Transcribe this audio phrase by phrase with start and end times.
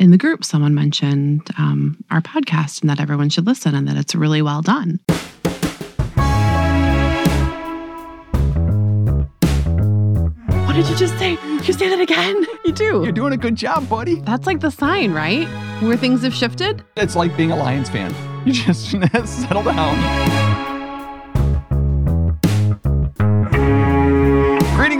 [0.00, 3.98] in the group, someone mentioned um, our podcast and that everyone should listen and that
[3.98, 4.98] it's really well done.
[10.64, 11.32] What did you just say?
[11.32, 12.44] You say that again?
[12.64, 13.02] You do.
[13.02, 14.20] You're doing a good job, buddy.
[14.20, 15.48] That's like the sign, right?
[15.82, 16.84] Where things have shifted.
[16.96, 18.14] It's like being a Lions fan.
[18.46, 18.90] You just
[19.24, 20.49] settle down.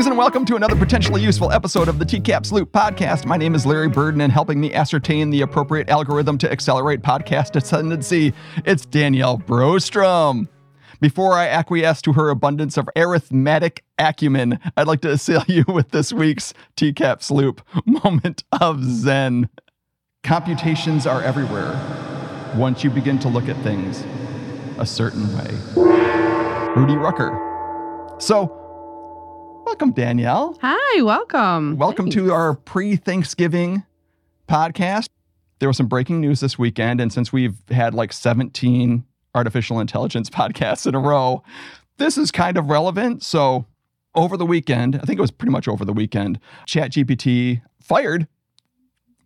[0.01, 3.27] Greetings and welcome to another potentially useful episode of the TCAPS Loop podcast.
[3.27, 7.55] My name is Larry Burden, and helping me ascertain the appropriate algorithm to accelerate podcast
[7.55, 8.33] ascendancy,
[8.65, 10.49] it's Danielle Brostrom.
[11.03, 15.91] Before I acquiesce to her abundance of arithmetic acumen, I'd like to assail you with
[15.91, 19.51] this week's TCAPS Loop moment of Zen.
[20.23, 21.79] Computations are everywhere
[22.57, 24.03] once you begin to look at things
[24.79, 26.71] a certain way.
[26.75, 28.17] Rudy Rucker.
[28.19, 28.60] So,
[29.81, 30.59] welcome, Danielle.
[30.61, 31.79] Hi, welcome.
[31.79, 32.17] Welcome Thanks.
[32.17, 33.83] to our pre Thanksgiving
[34.47, 35.09] podcast.
[35.59, 40.29] There was some breaking news this weekend, and since we've had like 17 artificial intelligence
[40.31, 41.43] podcasts in a row,
[41.97, 43.23] this is kind of relevant.
[43.23, 43.65] So,
[44.15, 48.29] over the weekend, I think it was pretty much over the weekend, ChatGPT fired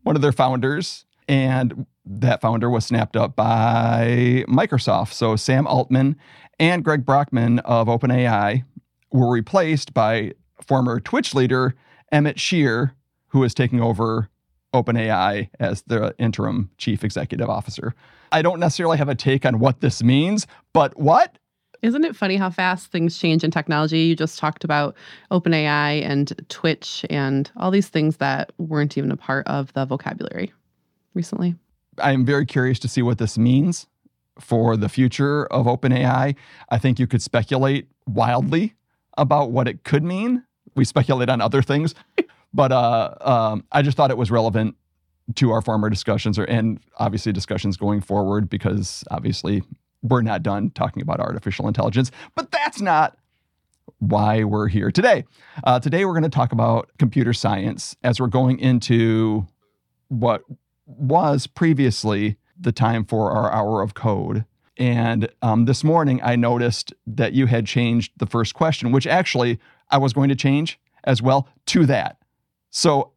[0.04, 5.14] one of their founders, and that founder was snapped up by Microsoft.
[5.14, 6.14] So, Sam Altman
[6.60, 8.62] and Greg Brockman of OpenAI
[9.10, 10.32] were replaced by
[10.66, 11.74] former Twitch leader
[12.12, 12.94] Emmett Shear,
[13.28, 14.28] who is taking over
[14.74, 17.94] OpenAI as the interim chief executive officer.
[18.32, 21.38] I don't necessarily have a take on what this means, but what?
[21.82, 24.00] Isn't it funny how fast things change in technology?
[24.00, 24.96] You just talked about
[25.30, 30.52] OpenAI and Twitch and all these things that weren't even a part of the vocabulary
[31.12, 31.54] recently.
[31.98, 33.86] I'm very curious to see what this means
[34.40, 36.34] for the future of OpenAI.
[36.70, 38.74] I think you could speculate wildly
[39.16, 40.42] about what it could mean.
[40.74, 41.94] We speculate on other things,
[42.54, 44.76] but uh, um, I just thought it was relevant
[45.36, 49.62] to our former discussions or, and obviously discussions going forward because obviously
[50.02, 53.16] we're not done talking about artificial intelligence, but that's not
[53.98, 55.24] why we're here today.
[55.64, 59.46] Uh, today we're going to talk about computer science as we're going into
[60.08, 60.42] what
[60.86, 64.44] was previously the time for our hour of code.
[64.76, 69.58] And um, this morning I noticed that you had changed the first question, which actually
[69.94, 72.18] I was going to change as well to that.
[72.70, 73.12] So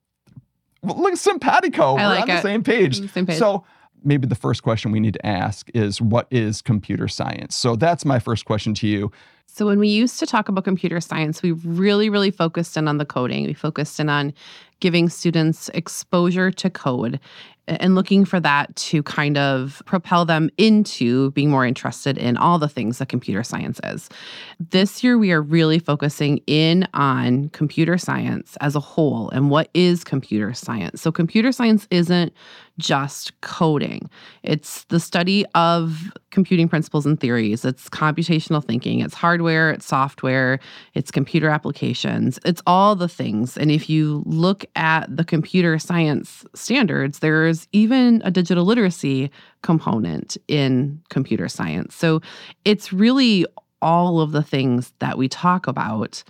[0.84, 1.96] look, simpatico.
[1.96, 3.00] I We're like on the same page.
[3.00, 3.40] Mm, same page.
[3.40, 3.66] So
[4.04, 7.56] maybe the first question we need to ask is what is computer science?
[7.56, 9.12] So that's my first question to you.
[9.48, 12.98] So when we used to talk about computer science, we really, really focused in on
[12.98, 13.46] the coding.
[13.46, 14.34] We focused in on
[14.80, 17.20] giving students exposure to code
[17.68, 22.58] and looking for that to kind of propel them into being more interested in all
[22.58, 24.10] the things that computer science is.
[24.60, 29.70] This year, we are really focusing in on computer science as a whole and what
[29.74, 31.02] is computer science.
[31.02, 32.34] So, computer science isn't
[32.78, 34.10] just coding,
[34.44, 40.60] it's the study of computing principles and theories, it's computational thinking, it's hardware, it's software,
[40.94, 43.58] it's computer applications, it's all the things.
[43.58, 50.38] And if you look at the computer science standards, there's even a digital literacy component
[50.48, 51.96] in computer science.
[51.96, 52.22] So
[52.66, 53.46] it's really
[53.82, 56.24] all of the things that we talk about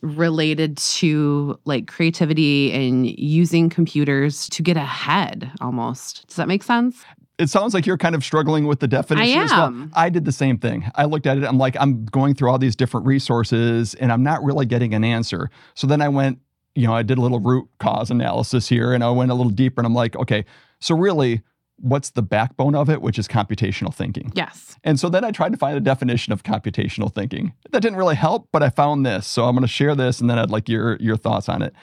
[0.00, 6.26] related to like creativity and using computers to get ahead almost.
[6.26, 7.04] Does that make sense?
[7.38, 9.88] It sounds like you're kind of struggling with the definition as well.
[9.94, 10.88] I did the same thing.
[10.94, 11.44] I looked at it.
[11.44, 15.02] I'm like, I'm going through all these different resources and I'm not really getting an
[15.02, 15.50] answer.
[15.74, 16.38] So then I went,
[16.74, 19.52] you know, I did a little root cause analysis here and I went a little
[19.52, 20.44] deeper and I'm like, okay,
[20.80, 21.42] so really,
[21.76, 24.32] what's the backbone of it, which is computational thinking?
[24.34, 24.76] Yes.
[24.84, 27.52] And so then I tried to find a definition of computational thinking.
[27.70, 29.26] That didn't really help, but I found this.
[29.26, 31.74] So I'm going to share this and then I'd like your, your thoughts on it.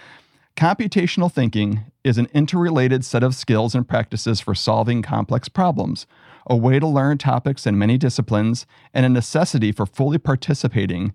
[0.56, 6.06] Computational thinking is an interrelated set of skills and practices for solving complex problems,
[6.48, 11.14] a way to learn topics in many disciplines, and a necessity for fully participating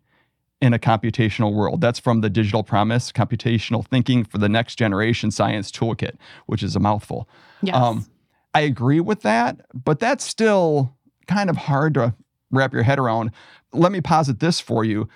[0.60, 1.80] in a computational world.
[1.80, 6.74] That's from the Digital Promise Computational Thinking for the Next Generation Science Toolkit, which is
[6.74, 7.28] a mouthful.
[7.62, 7.76] Yes.
[7.76, 8.06] Um,
[8.54, 10.96] I agree with that, but that's still
[11.26, 12.14] kind of hard to
[12.50, 13.32] wrap your head around.
[13.72, 15.08] Let me posit this for you.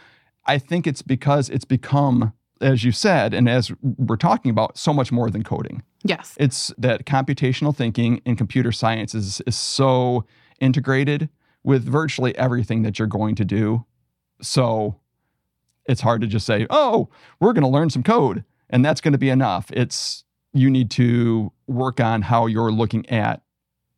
[0.47, 4.93] I think it's because it's become, as you said, and as we're talking about, so
[4.93, 5.83] much more than coding.
[6.03, 6.35] yes.
[6.39, 10.27] It's that computational thinking in computer science is, is so
[10.61, 11.31] integrated
[11.63, 13.87] with virtually everything that you're going to do.
[14.43, 14.97] So
[15.87, 17.09] it's hard to just say, oh,
[17.41, 19.71] we're going to learn some code and that's going to be enough.
[19.73, 23.43] It's you need to work on how you're looking at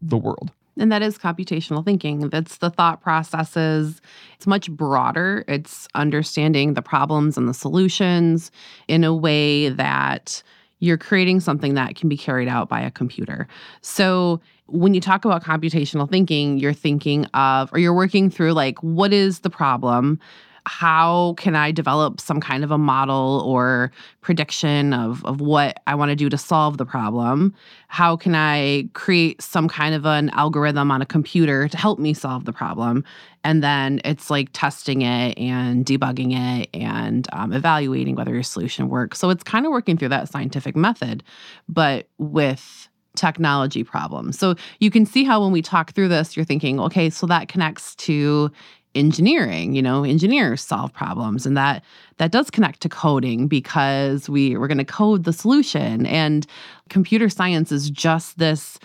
[0.01, 0.51] the world.
[0.79, 2.31] And that is computational thinking.
[2.31, 4.01] That's the thought processes.
[4.37, 5.45] It's much broader.
[5.47, 8.51] It's understanding the problems and the solutions
[8.89, 10.43] in a way that
[10.79, 13.47] you're creating something that can be carried out by a computer.
[13.83, 18.79] So when you talk about computational thinking, you're thinking of, or you're working through like,
[18.83, 20.19] what is the problem?
[20.67, 25.95] How can I develop some kind of a model or prediction of, of what I
[25.95, 27.55] want to do to solve the problem?
[27.89, 32.15] How can I create some kind of an algorithm on a computer to help me
[32.15, 33.05] solve the problem?
[33.45, 38.89] And then it's like testing it and debugging it and um, evaluating whether your solution
[38.89, 39.19] works.
[39.19, 41.25] So it's kind of working through that scientific method,
[41.69, 44.39] but with technology problems.
[44.39, 47.49] So you can see how when we talk through this, you're thinking, okay, so that
[47.49, 48.51] connects to
[48.95, 51.47] engineering you know engineers solve problems.
[51.47, 51.83] And that
[52.19, 56.07] that does connect to coding because we we're going to code the solution.
[56.07, 56.47] And
[56.89, 58.79] computer science is just this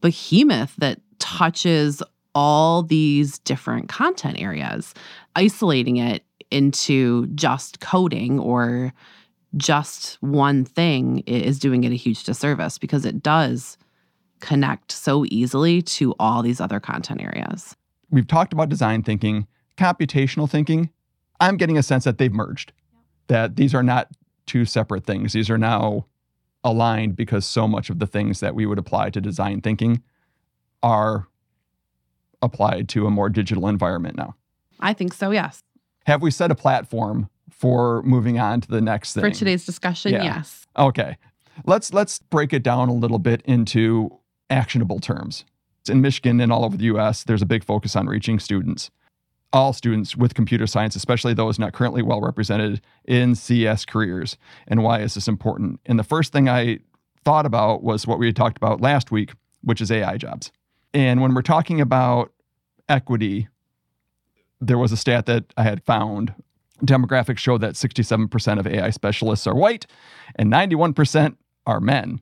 [0.00, 2.02] behemoth that touches
[2.34, 4.94] all these different content areas
[5.36, 8.92] isolating it into just coding or
[9.56, 13.76] just one thing is doing it a huge disservice because it does
[14.40, 17.76] connect so easily to all these other content areas
[18.10, 19.46] we've talked about design thinking,
[19.76, 20.90] computational thinking.
[21.40, 22.72] I'm getting a sense that they've merged,
[23.28, 24.08] that these are not
[24.46, 25.32] two separate things.
[25.32, 26.06] These are now
[26.62, 30.02] aligned because so much of the things that we would apply to design thinking
[30.82, 31.28] are
[32.42, 34.34] applied to a more digital environment now.
[34.80, 35.62] I think so, yes.
[36.06, 39.22] Have we set a platform for moving on to the next thing?
[39.22, 40.24] For today's discussion, yeah.
[40.24, 40.66] yes.
[40.76, 41.16] Okay.
[41.66, 44.18] Let's let's break it down a little bit into
[44.48, 45.44] actionable terms
[45.88, 48.90] in Michigan and all over the US, there's a big focus on reaching students,
[49.52, 54.36] all students with computer science, especially those not currently well represented in CS careers.
[54.68, 55.80] And why is this important?
[55.86, 56.80] And the first thing I
[57.24, 59.32] thought about was what we had talked about last week,
[59.62, 60.50] which is AI jobs.
[60.92, 62.32] And when we're talking about
[62.88, 63.48] equity,
[64.60, 66.34] there was a stat that I had found.
[66.82, 69.86] Demographics show that 67% of AI specialists are white
[70.36, 71.36] and 91%
[71.66, 72.20] are men.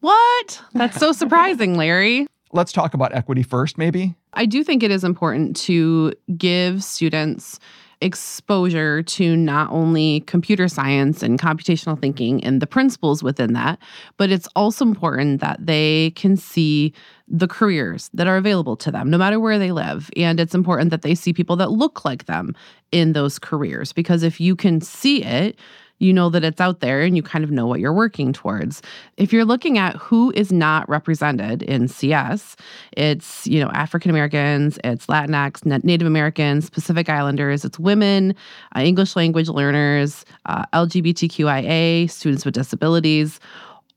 [0.00, 0.62] What?
[0.72, 4.14] That's so surprising, Larry let's talk about equity first, maybe.
[4.34, 7.58] I do think it is important to give students
[8.00, 13.78] exposure to not only computer science and computational thinking and the principles within that,
[14.16, 16.92] but it's also important that they can see
[17.28, 20.10] the careers that are available to them, no matter where they live.
[20.16, 22.54] And it's important that they see people that look like them
[22.90, 25.56] in those careers, because if you can see it,
[26.02, 28.82] you know that it's out there and you kind of know what you're working towards.
[29.16, 32.56] If you're looking at who is not represented in CS,
[32.92, 38.34] it's, you know, African Americans, it's Latinx, Native Americans, Pacific Islanders, it's women,
[38.76, 43.38] uh, English language learners, uh, LGBTQIA, students with disabilities.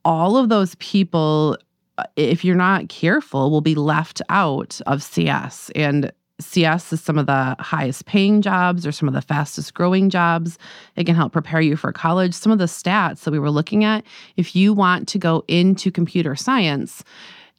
[0.03, 1.57] All of those people
[1.97, 5.71] uh, if you're not careful, will be left out of CS.
[5.75, 10.09] And CS is some of the highest paying jobs or some of the fastest growing
[10.09, 10.57] jobs.
[10.95, 12.33] It can help prepare you for college.
[12.33, 14.03] Some of the stats that we were looking at,
[14.35, 17.03] if you want to go into computer science,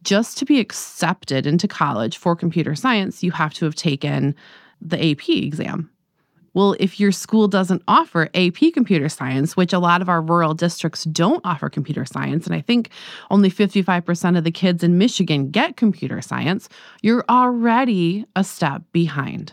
[0.02, 4.34] just to be accepted into college for computer science, you have to have taken
[4.80, 5.90] the AP exam.
[6.56, 10.54] Well, if your school doesn't offer AP computer science, which a lot of our rural
[10.54, 12.88] districts don't offer computer science, and I think
[13.30, 16.70] only 55% of the kids in Michigan get computer science,
[17.02, 19.52] you're already a step behind.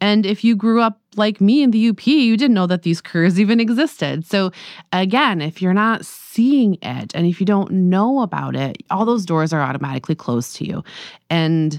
[0.00, 3.02] And if you grew up like me in the UP, you didn't know that these
[3.02, 4.24] careers even existed.
[4.24, 4.50] So,
[4.90, 9.26] again, if you're not seeing it and if you don't know about it, all those
[9.26, 10.82] doors are automatically closed to you.
[11.28, 11.78] And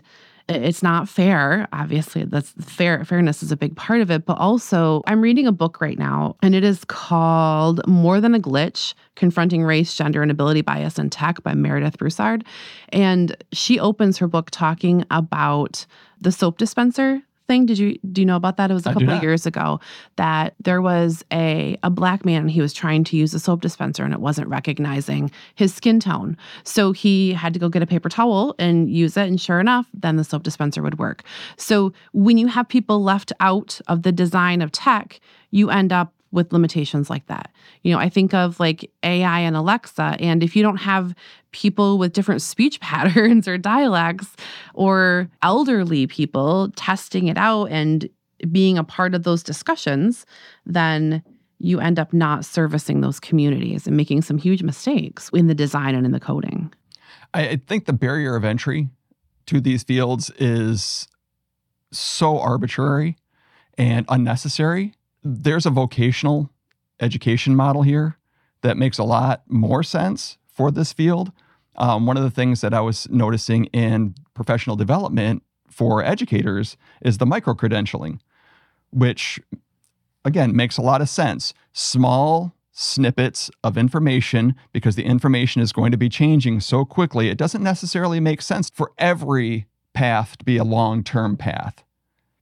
[0.49, 1.67] it's not fair.
[1.71, 3.05] Obviously, that's fair.
[3.05, 4.25] Fairness is a big part of it.
[4.25, 8.39] But also, I'm reading a book right now, and it is called More Than a
[8.39, 12.43] Glitch Confronting Race, Gender, and Ability Bias in Tech by Meredith Broussard.
[12.89, 15.85] And she opens her book talking about
[16.19, 17.65] the soap dispenser thing.
[17.65, 18.71] Did you do you know about that?
[18.71, 19.81] It was a couple of years ago
[20.15, 24.05] that there was a a black man he was trying to use a soap dispenser
[24.05, 26.37] and it wasn't recognizing his skin tone.
[26.63, 29.87] So he had to go get a paper towel and use it and sure enough,
[29.93, 31.23] then the soap dispenser would work.
[31.57, 35.19] So when you have people left out of the design of tech,
[35.51, 37.51] you end up with limitations like that.
[37.83, 41.15] You know, I think of like AI and Alexa, and if you don't have
[41.51, 44.35] people with different speech patterns or dialects
[44.73, 48.09] or elderly people testing it out and
[48.51, 50.25] being a part of those discussions,
[50.65, 51.23] then
[51.59, 55.93] you end up not servicing those communities and making some huge mistakes in the design
[55.93, 56.73] and in the coding.
[57.33, 58.89] I think the barrier of entry
[59.47, 61.07] to these fields is
[61.91, 63.17] so arbitrary
[63.77, 66.49] and unnecessary there's a vocational
[66.99, 68.17] education model here
[68.61, 71.31] that makes a lot more sense for this field.
[71.75, 77.17] Um, one of the things that I was noticing in professional development for educators is
[77.17, 78.19] the micro credentialing,
[78.91, 79.39] which
[80.25, 81.53] again makes a lot of sense.
[81.71, 87.29] Small snippets of information because the information is going to be changing so quickly.
[87.29, 91.83] It doesn't necessarily make sense for every path to be a long term path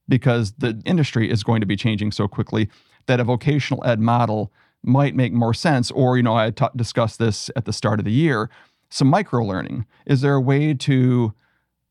[0.08, 2.70] because the industry is going to be changing so quickly
[3.08, 4.52] that a vocational ed model
[4.84, 5.92] might make more sense.
[5.92, 8.50] Or, you know, I ta- discussed this at the start of the year
[8.90, 9.86] some micro learning.
[10.06, 11.34] Is there a way to,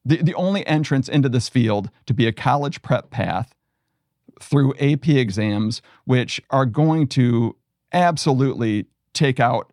[0.05, 3.55] the, the only entrance into this field to be a college prep path
[4.41, 7.57] through AP exams, which are going to
[7.93, 9.73] absolutely take out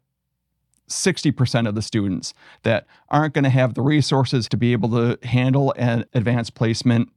[0.90, 2.34] 60% of the students
[2.64, 7.10] that aren't going to have the resources to be able to handle an advanced placement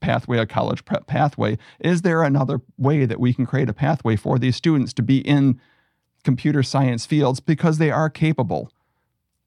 [0.00, 1.58] pathway, a college prep pathway.
[1.80, 5.18] Is there another way that we can create a pathway for these students to be
[5.18, 5.60] in
[6.22, 8.70] computer science fields because they are capable?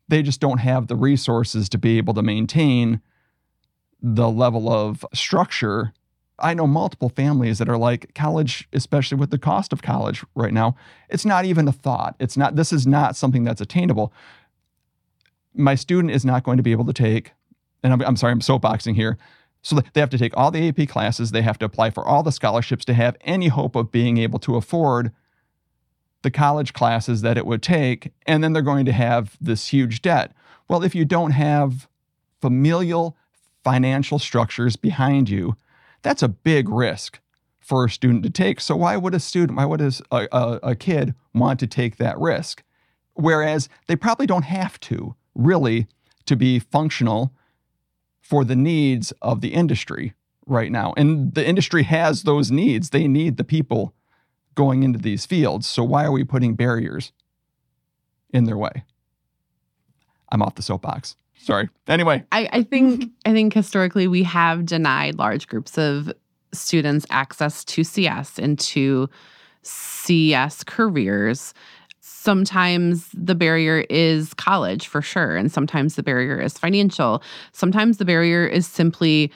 [0.08, 3.02] They just don't have the resources to be able to maintain
[4.02, 5.94] the level of structure.
[6.40, 10.54] I know multiple families that are like college, especially with the cost of college right
[10.54, 10.76] now,
[11.10, 12.16] it's not even a thought.
[12.20, 14.14] It's not, this is not something that's attainable.
[15.54, 17.32] My student is not going to be able to take,
[17.84, 19.18] and I'm, I'm sorry, I'm soapboxing here.
[19.68, 22.24] So they have to take all the AP classes, they have to apply for all
[22.24, 25.12] the scholarships to have any hope of being able to afford
[26.22, 30.02] the college classes that it would take, and then they're going to have this huge
[30.02, 30.32] debt.
[30.70, 31.90] Well, if you don't have
[32.40, 33.18] familial
[33.62, 35.58] financial structures behind you,
[36.02, 37.20] that's a big risk
[37.60, 38.62] for a student to take.
[38.62, 42.18] So why would a student, why would a, a, a kid want to take that
[42.18, 42.64] risk?
[43.16, 45.88] Whereas they probably don't have to really
[46.26, 47.34] to be functional
[48.28, 50.14] for the needs of the industry
[50.46, 50.94] right now.
[50.98, 52.90] And the industry has those needs.
[52.90, 53.94] They need the people
[54.54, 55.66] going into these fields.
[55.66, 57.14] So why are we putting barriers
[58.34, 58.84] in their way?
[60.30, 61.16] I'm off the soapbox.
[61.38, 61.70] Sorry.
[61.88, 66.12] Anyway, I, I think I think historically we have denied large groups of
[66.52, 69.10] students access to CS and to
[69.62, 71.54] CS careers.
[72.10, 77.22] Sometimes the barrier is college for sure, and sometimes the barrier is financial.
[77.52, 79.32] Sometimes the barrier is simply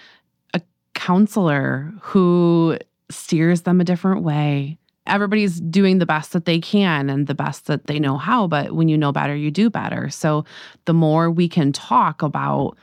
[0.53, 0.61] a
[0.93, 2.77] counselor who
[3.09, 7.65] steers them a different way everybody's doing the best that they can and the best
[7.65, 8.47] that they know how.
[8.47, 10.09] But when you know better, you do better.
[10.09, 10.45] So
[10.85, 12.77] the more we can talk about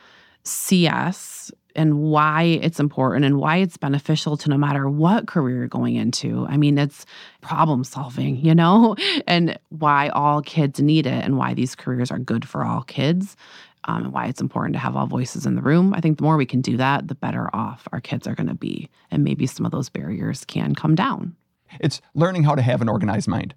[0.44, 5.68] CS and why it's important and why it's beneficial to no matter what career you're
[5.68, 6.46] going into.
[6.48, 7.06] I mean, it's
[7.40, 8.96] problem solving, you know,
[9.26, 13.36] and why all kids need it and why these careers are good for all kids.
[13.84, 15.94] Um, and why it's important to have all voices in the room.
[15.94, 18.48] I think the more we can do that, the better off our kids are going
[18.48, 18.90] to be.
[19.10, 21.36] And maybe some of those barriers can come down.
[21.80, 23.54] It's learning how to have an organized mind.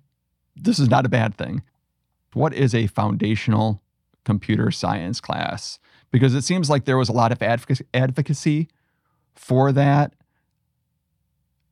[0.56, 1.64] This is not a bad thing.
[2.34, 3.82] What is a foundational
[4.24, 5.80] computer science class?
[6.12, 8.68] Because it seems like there was a lot of advocacy
[9.36, 10.14] for that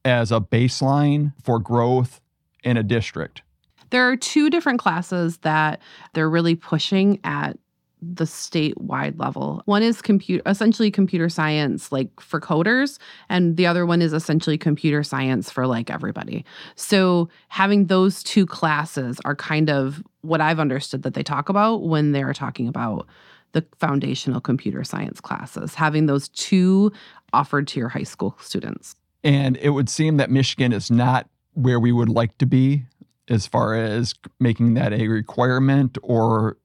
[0.05, 2.22] as a baseline for growth
[2.63, 3.41] in a district.
[3.89, 5.81] There are two different classes that
[6.13, 7.58] they're really pushing at
[8.01, 9.62] the statewide level.
[9.65, 14.58] One is computer essentially computer science like for coders and the other one is essentially
[14.58, 16.46] computer science for like everybody.
[16.75, 21.84] So having those two classes are kind of what I've understood that they talk about
[21.84, 23.05] when they're talking about
[23.53, 26.91] the foundational computer science classes, having those two
[27.34, 28.96] offered to your high school students.
[29.24, 32.84] And it would seem that Michigan is not where we would like to be
[33.27, 36.58] as far as making that a requirement or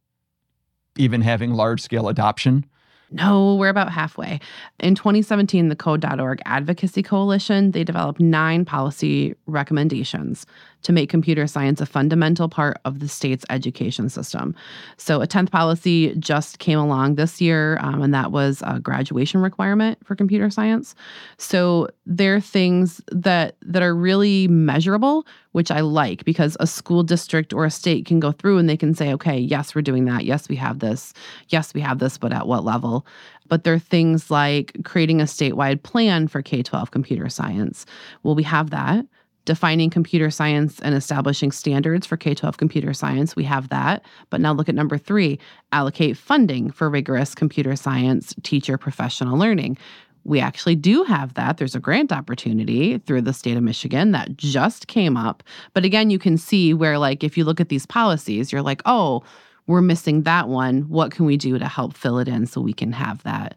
[0.96, 2.64] even having large scale adoption?
[3.10, 4.40] No, we're about halfway.
[4.80, 10.46] In 2017, the Code.org Advocacy Coalition, they developed nine policy recommendations
[10.84, 14.54] to make computer science a fundamental part of the state's education system.
[14.96, 19.40] So, a 10th policy just came along this year, um, and that was a graduation
[19.40, 20.94] requirement for computer science.
[21.38, 27.02] So, there are things that, that are really measurable, which I like because a school
[27.02, 30.04] district or a state can go through and they can say, okay, yes, we're doing
[30.04, 30.24] that.
[30.24, 31.14] Yes, we have this.
[31.48, 33.06] Yes, we have this, but at what level?
[33.48, 37.86] But there are things like creating a statewide plan for K 12 computer science.
[38.22, 39.06] Well, we have that
[39.44, 43.36] defining computer science and establishing standards for K 12 computer science.
[43.36, 44.04] We have that.
[44.30, 45.38] But now look at number three
[45.72, 49.78] allocate funding for rigorous computer science teacher professional learning.
[50.24, 51.58] We actually do have that.
[51.58, 55.42] There's a grant opportunity through the state of Michigan that just came up.
[55.74, 58.80] But again, you can see where, like, if you look at these policies, you're like,
[58.86, 59.22] oh,
[59.66, 60.82] we're missing that one.
[60.88, 63.54] What can we do to help fill it in so we can have that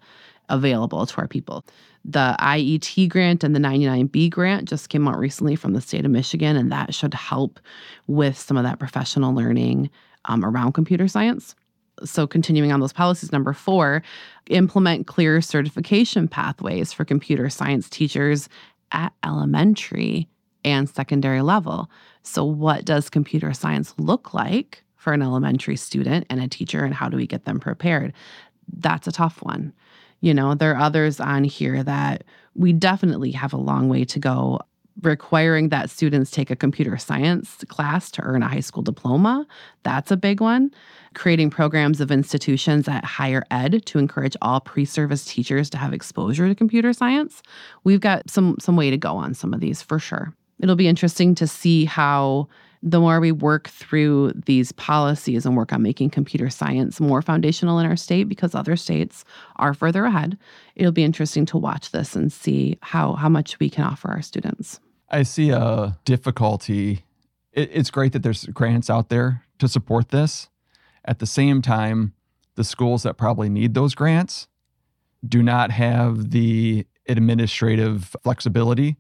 [0.50, 1.66] available to our people?
[2.06, 6.12] The IET grant and the 99B grant just came out recently from the state of
[6.12, 7.60] Michigan, and that should help
[8.08, 9.90] with some of that professional learning
[10.26, 11.56] um, around computer science.
[12.06, 14.04] So, continuing on those policies, number four,
[14.50, 18.50] implement clear certification pathways for computer science teachers
[18.92, 20.30] at elementary
[20.64, 21.90] and secondary level.
[22.24, 26.94] So, what does computer science look like for an elementary student and a teacher, and
[26.94, 28.14] how do we get them prepared?
[28.72, 29.74] That's a tough one.
[30.22, 32.24] You know, there are others on here that
[32.56, 34.60] we definitely have a long way to go
[35.04, 39.46] requiring that students take a computer science class to earn a high school diploma.
[39.84, 40.72] That's a big one.
[41.14, 46.48] Creating programs of institutions at higher ed to encourage all pre-service teachers to have exposure
[46.48, 47.44] to computer science.
[47.84, 50.34] We've got some some way to go on some of these for sure.
[50.60, 52.48] It'll be interesting to see how
[52.84, 57.80] the more we work through these policies and work on making computer science more foundational
[57.80, 59.26] in our state because other states
[59.58, 60.38] are further ahead,
[60.76, 64.22] it'll be interesting to watch this and see how, how much we can offer our
[64.22, 64.80] students.
[65.10, 67.04] I see a difficulty.
[67.52, 70.50] It, it's great that there's grants out there to support this.
[71.06, 72.14] At the same time,
[72.56, 74.48] the schools that probably need those grants
[75.28, 78.98] do not have the administrative flexibility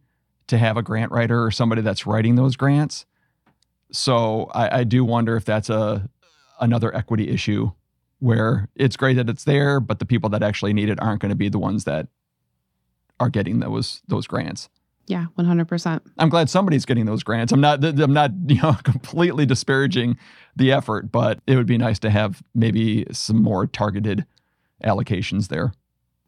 [0.47, 3.05] to have a grant writer or somebody that's writing those grants.
[3.91, 6.09] So I, I do wonder if that's a
[6.59, 7.71] another equity issue
[8.19, 11.29] where it's great that it's there, but the people that actually need it aren't going
[11.29, 12.07] to be the ones that
[13.19, 14.69] are getting those those grants.
[15.07, 16.01] Yeah, 100%.
[16.17, 17.53] I'm glad somebody's getting those grants.
[17.53, 20.17] I'm not I'm not, you know, completely disparaging
[20.55, 24.25] the effort, but it would be nice to have maybe some more targeted
[24.83, 25.73] allocations there.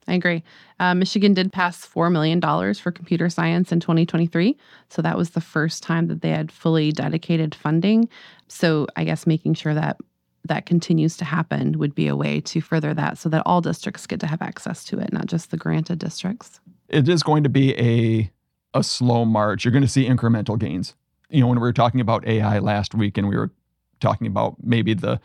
[0.07, 0.43] I agree.
[0.79, 2.41] Uh, Michigan did pass $4 million
[2.73, 4.57] for computer science in 2023.
[4.89, 8.09] So that was the first time that they had fully dedicated funding.
[8.47, 9.97] So I guess making sure that
[10.45, 14.07] that continues to happen would be a way to further that so that all districts
[14.07, 16.59] get to have access to it, not just the granted districts.
[16.87, 18.31] It is going to be a
[18.73, 19.65] a slow march.
[19.65, 20.95] You're going to see incremental gains.
[21.29, 23.51] You know, when we were talking about AI last week and we were
[23.99, 25.19] talking about maybe the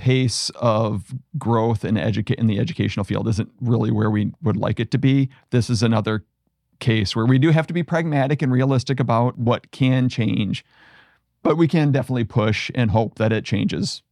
[0.00, 4.80] pace of growth in educate in the educational field isn't really where we would like
[4.80, 5.28] it to be.
[5.50, 6.24] This is another
[6.78, 10.64] case where we do have to be pragmatic and realistic about what can change,
[11.42, 14.02] but we can definitely push and hope that it changes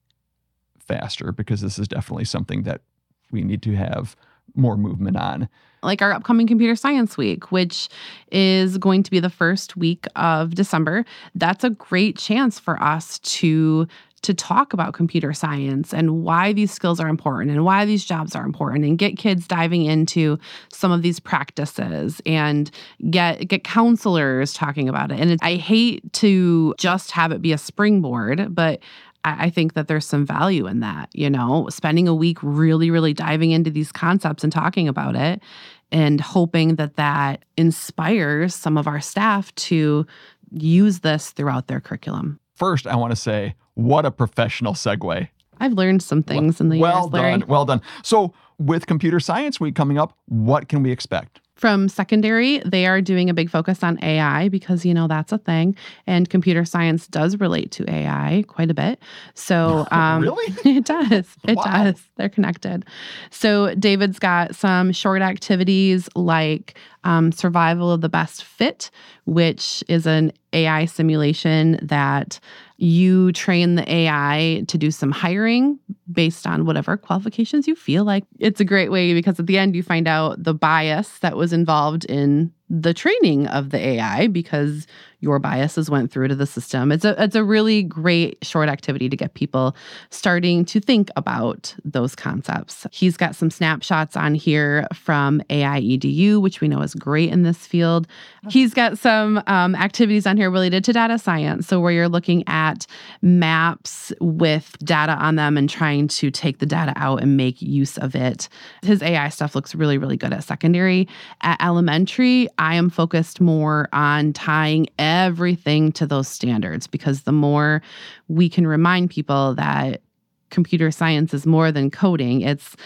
[0.79, 2.83] faster because this is definitely something that
[3.31, 4.15] we need to have
[4.55, 5.49] more movement on.
[5.83, 7.89] Like our upcoming Computer Science Week, which
[8.31, 11.05] is going to be the first week of December.
[11.35, 13.87] That's a great chance for us to
[14.23, 18.35] to talk about computer science and why these skills are important and why these jobs
[18.35, 20.39] are important and get kids diving into
[20.73, 22.71] some of these practices and
[23.11, 25.21] get get counselors talking about it.
[25.21, 28.81] And it, I hate to just have it be a springboard, but
[29.25, 33.13] I think that there's some value in that, you know, spending a week really, really
[33.13, 35.43] diving into these concepts and talking about it
[35.91, 40.07] and hoping that that inspires some of our staff to
[40.53, 42.39] use this throughout their curriculum.
[42.59, 45.29] First, I want to say what a professional segue.
[45.61, 47.13] I've learned some things well, in the well years.
[47.13, 47.45] Well done.
[47.47, 47.83] Well done.
[48.03, 51.41] So, with Computer Science Week coming up, what can we expect?
[51.59, 55.39] From secondary, they are doing a big focus on AI because, you know, that's a
[55.39, 55.77] thing.
[56.07, 59.01] And computer science does relate to AI quite a bit.
[59.35, 60.55] So, um, really?
[60.77, 61.27] it does.
[61.49, 61.65] It wow.
[61.65, 62.01] does.
[62.15, 62.85] They're connected.
[63.31, 68.91] So, David's got some short activities like um, Survival of the Best Fit,
[69.25, 72.39] which is an AI simulation that
[72.79, 75.79] you train the AI to do some hiring
[76.11, 78.25] based on whatever qualifications you feel like.
[78.39, 81.48] It's a great way because at the end you find out the bias that was
[81.53, 84.87] involved in the training of the AI because
[85.21, 86.93] your biases went through to the system.
[86.93, 89.75] It's a it's a really great short activity to get people
[90.11, 92.87] starting to think about those concepts.
[92.93, 97.67] He's got some snapshots on here from AIEDU, which we know is great in this
[97.67, 98.07] field.
[98.49, 102.45] He's got some um, activities on here related to data science, so where you're looking
[102.47, 102.87] at
[103.21, 107.99] maps with data on them and trying to take the data out and make use
[107.99, 108.49] of it.
[108.83, 111.09] His AI stuff looks really really good at secondary.
[111.43, 117.83] At elementary, I am focused more on tying everything to those standards because the more
[118.29, 120.03] we can remind people that
[120.51, 122.77] computer science is more than coding, it's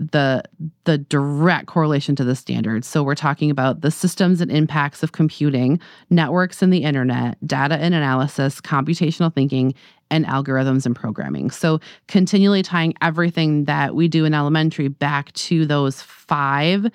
[0.00, 0.42] the
[0.84, 2.88] the direct correlation to the standards.
[2.88, 5.78] So we're talking about the systems and impacts of computing,
[6.08, 9.74] networks and the internet, data and analysis, computational thinking,
[10.10, 11.50] and algorithms and programming.
[11.50, 16.86] So continually tying everything that we do in elementary back to those five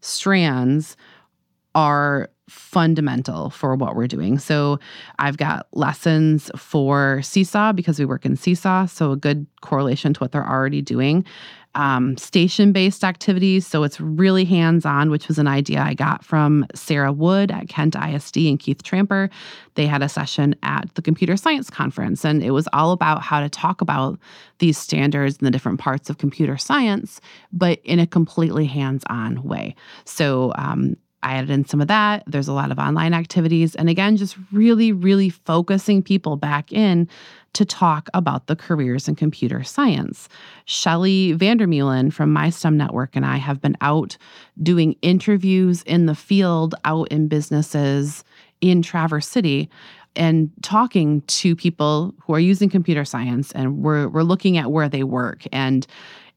[0.00, 0.96] strands
[1.76, 4.38] are fundamental for what we're doing.
[4.38, 4.78] So
[5.18, 10.20] I've got lessons for Seesaw because we work in Seesaw, so a good correlation to
[10.20, 11.24] what they're already doing.
[11.74, 16.24] Um, station based activities, so it's really hands on, which was an idea I got
[16.24, 19.30] from Sarah Wood at Kent ISD and Keith Tramper.
[19.74, 23.38] They had a session at the Computer Science Conference, and it was all about how
[23.40, 24.18] to talk about
[24.58, 27.20] these standards and the different parts of computer science,
[27.52, 29.76] but in a completely hands on way.
[30.04, 30.96] So, um,
[31.28, 32.24] I added in some of that.
[32.26, 33.74] There's a lot of online activities.
[33.74, 37.06] And again, just really, really focusing people back in
[37.52, 40.30] to talk about the careers in computer science.
[40.64, 44.16] Shelly Vandermeulen from My STEM Network and I have been out
[44.62, 48.24] doing interviews in the field, out in businesses
[48.62, 49.68] in Traverse City
[50.16, 54.88] and talking to people who are using computer science and we're we're looking at where
[54.88, 55.86] they work and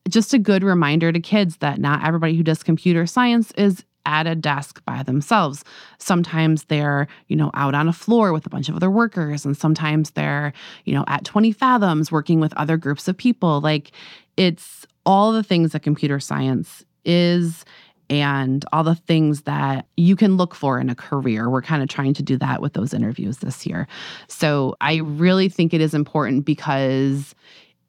[0.10, 4.28] just a good reminder to kids that not everybody who does computer science is at
[4.28, 5.64] a desk by themselves.
[5.98, 9.56] Sometimes they're, you know, out on a floor with a bunch of other workers and
[9.56, 10.54] sometimes they're,
[10.86, 13.62] you know, at 20Fathoms working with other groups of people.
[13.62, 13.92] Like
[14.38, 17.66] it's all the things that computer science is
[18.10, 21.50] and all the things that you can look for in a career.
[21.50, 23.88] We're kind of trying to do that with those interviews this year.
[24.28, 27.34] So I really think it is important because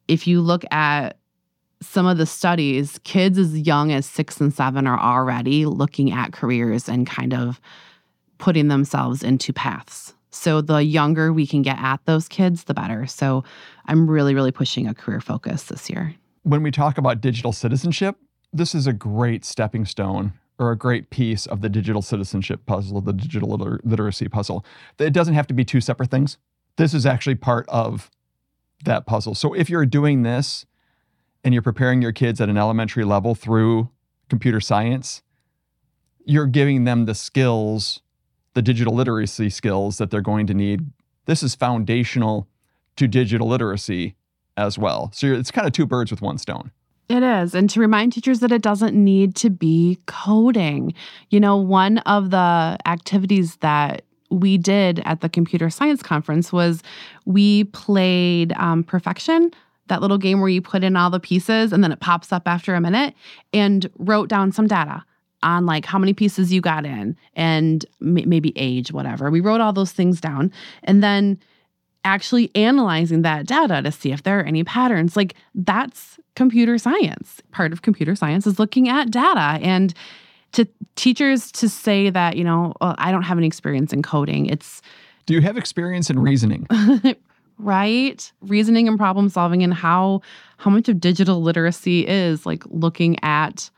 [0.07, 1.17] if you look at
[1.85, 6.33] some of the studies, kids as young as six and seven are already looking at
[6.33, 7.59] careers and kind of
[8.37, 10.13] putting themselves into paths.
[10.31, 13.05] So the younger we can get at those kids, the better.
[13.05, 13.43] So
[13.85, 16.15] I'm really, really pushing a career focus this year.
[16.41, 18.17] When we talk about digital citizenship,
[18.51, 23.01] this is a great stepping stone or a great piece of the digital citizenship puzzle,
[23.01, 24.65] the digital liter- literacy puzzle.
[24.99, 26.37] It doesn't have to be two separate things.
[26.77, 28.09] This is actually part of
[28.83, 29.35] that puzzle.
[29.35, 30.65] So if you're doing this
[31.43, 33.89] and you're preparing your kids at an elementary level through
[34.29, 35.21] computer science,
[36.25, 38.01] you're giving them the skills,
[38.53, 40.91] the digital literacy skills that they're going to need.
[41.25, 42.47] This is foundational
[42.95, 44.15] to digital literacy
[44.55, 45.11] as well.
[45.13, 46.71] So it's kind of two birds with one stone.
[47.09, 47.53] It is.
[47.53, 50.93] And to remind teachers that it doesn't need to be coding.
[51.29, 56.81] You know, one of the activities that we did at the computer science conference was
[57.25, 59.51] we played um, perfection
[59.87, 62.47] that little game where you put in all the pieces and then it pops up
[62.47, 63.13] after a minute
[63.51, 65.03] and wrote down some data
[65.41, 69.29] on like how many pieces you got in and maybe age whatever.
[69.29, 70.51] We wrote all those things down
[70.83, 71.37] and then
[72.05, 75.15] actually analyzing that data to see if there are any patterns.
[75.17, 77.41] Like that's computer science.
[77.51, 79.63] Part of computer science is looking at data.
[79.63, 79.93] And
[80.53, 84.45] to teachers to say that you know well, i don't have any experience in coding
[84.45, 84.81] it's
[85.25, 86.65] do you have experience in reasoning
[87.63, 88.31] right?
[88.41, 90.21] Reasoning and problem solving and how
[90.57, 93.69] how much of digital literacy is like looking at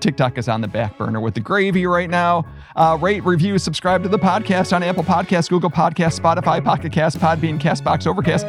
[0.00, 2.44] TikTok is on the back burner with the gravy right now.
[2.76, 7.18] Uh, rate, review, subscribe to the podcast on Apple Podcasts, Google Podcasts, Spotify, Pocket Cast,
[7.18, 8.46] Podbean, Castbox, Overcast,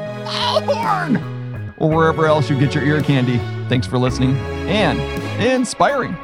[1.77, 3.37] or wherever else you get your ear candy.
[3.69, 4.35] Thanks for listening
[4.67, 4.99] and
[5.41, 6.15] inspiring.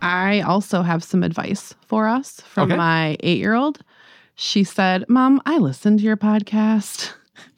[0.00, 2.76] I also have some advice for us from Okay.
[2.76, 3.80] my eight year old.
[4.36, 7.12] She said, Mom, I listened to your podcast.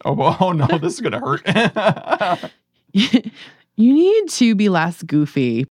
[0.05, 2.51] Oh, oh no, this is going to hurt.
[3.77, 5.67] you need to be less goofy.